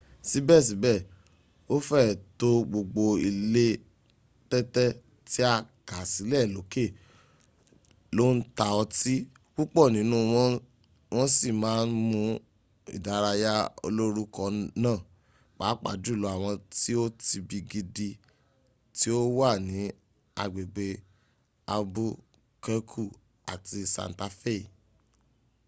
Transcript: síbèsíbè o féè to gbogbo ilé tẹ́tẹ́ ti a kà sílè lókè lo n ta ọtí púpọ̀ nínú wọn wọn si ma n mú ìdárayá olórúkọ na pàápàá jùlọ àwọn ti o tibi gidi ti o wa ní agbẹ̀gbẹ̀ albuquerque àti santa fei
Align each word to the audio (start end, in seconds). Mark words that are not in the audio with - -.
síbèsíbè 0.29 0.93
o 1.73 1.75
féè 1.87 2.05
to 2.39 2.49
gbogbo 2.69 3.03
ilé 3.29 3.67
tẹ́tẹ́ 4.49 4.89
ti 5.29 5.39
a 5.51 5.53
kà 5.89 5.99
sílè 6.13 6.39
lókè 6.55 6.83
lo 8.17 8.25
n 8.35 8.37
ta 8.57 8.65
ọtí 8.81 9.15
púpọ̀ 9.53 9.85
nínú 9.95 10.17
wọn 10.33 10.51
wọn 11.13 11.27
si 11.37 11.49
ma 11.61 11.71
n 11.85 11.89
mú 12.09 12.21
ìdárayá 12.95 13.53
olórúkọ 13.85 14.43
na 14.83 14.91
pàápàá 15.57 15.95
jùlọ 16.03 16.27
àwọn 16.35 16.53
ti 16.77 16.91
o 17.03 17.05
tibi 17.23 17.57
gidi 17.71 18.09
ti 18.97 19.07
o 19.19 19.21
wa 19.37 19.49
ní 19.67 19.81
agbẹ̀gbẹ̀ 20.43 21.01
albuquerque 21.73 23.03
àti 23.53 23.77
santa 23.95 24.27
fei 24.39 24.61